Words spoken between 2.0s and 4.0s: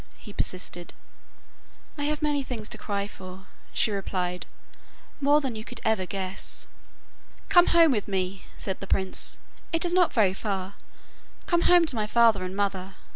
have many things to cry for,' she